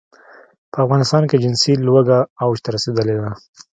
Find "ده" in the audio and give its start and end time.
3.21-3.31